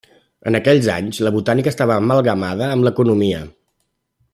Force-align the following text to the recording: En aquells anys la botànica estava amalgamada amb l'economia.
En 0.51 0.55
aquells 0.59 0.87
anys 0.93 1.19
la 1.27 1.33
botànica 1.37 1.73
estava 1.75 2.01
amalgamada 2.05 2.71
amb 2.77 2.89
l'economia. 2.89 3.47